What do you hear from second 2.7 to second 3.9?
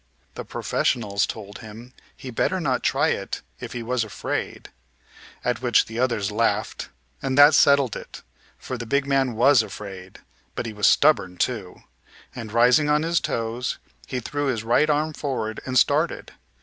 try it if he